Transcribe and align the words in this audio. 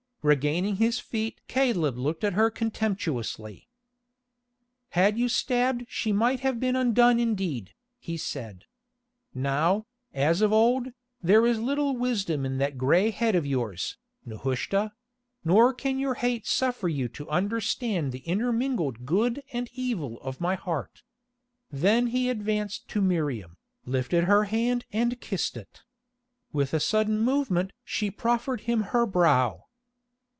Regaining 0.23 0.75
his 0.75 0.99
feet 0.99 1.41
Caleb 1.47 1.97
looked 1.97 2.23
at 2.23 2.33
her 2.33 2.51
contemptuously. 2.51 3.67
"Had 4.89 5.17
you 5.17 5.27
stabbed 5.27 5.85
she 5.89 6.11
might 6.11 6.41
have 6.41 6.59
been 6.59 6.75
undone 6.75 7.19
indeed," 7.19 7.73
he 7.97 8.17
said. 8.17 8.65
"Now, 9.33 9.87
as 10.13 10.41
of 10.43 10.53
old, 10.53 10.89
there 11.23 11.43
is 11.47 11.57
little 11.59 11.97
wisdom 11.97 12.45
in 12.45 12.59
that 12.59 12.77
gray 12.77 13.09
head 13.09 13.33
of 13.33 13.47
yours, 13.47 13.97
Nehushta; 14.23 14.93
nor 15.43 15.73
can 15.73 15.97
your 15.97 16.13
hate 16.13 16.45
suffer 16.45 16.87
you 16.87 17.07
to 17.07 17.27
understand 17.27 18.11
the 18.11 18.19
intermingled 18.19 19.07
good 19.07 19.41
and 19.51 19.71
evil 19.73 20.19
of 20.21 20.39
my 20.39 20.53
heart." 20.53 21.01
Then 21.71 22.05
he 22.05 22.29
advanced 22.29 22.87
to 22.89 23.01
Miriam, 23.01 23.57
lifted 23.87 24.25
her 24.25 24.43
hand 24.43 24.85
and 24.93 25.19
kissed 25.19 25.57
it. 25.57 25.81
With 26.53 26.75
a 26.75 26.79
sudden 26.79 27.17
movement 27.21 27.73
she 27.83 28.11
proffered 28.11 28.61
him 28.61 28.81
her 28.81 29.07
brow. 29.07 29.65